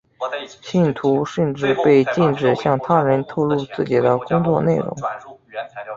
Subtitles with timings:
[0.63, 4.95] 信徒甚至被禁止向他人透露自己的工作内容。